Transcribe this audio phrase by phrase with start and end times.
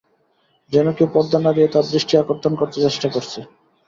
[0.71, 3.39] যেন কেউ পর্দা নাড়িয়ে তাঁর দৃষ্টি আকর্ষণ করতে চেষ্টা করছে।